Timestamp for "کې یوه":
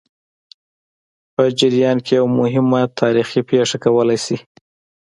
2.05-2.31